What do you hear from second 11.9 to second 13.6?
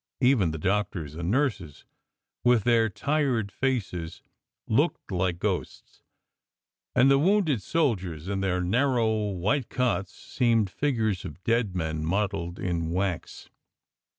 modelled in wax.